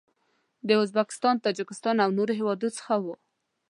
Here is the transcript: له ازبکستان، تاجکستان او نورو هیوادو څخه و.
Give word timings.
له 0.67 0.73
ازبکستان، 0.83 1.35
تاجکستان 1.45 1.95
او 2.03 2.09
نورو 2.17 2.33
هیوادو 2.39 2.69
څخه 2.77 2.93
و. 3.03 3.05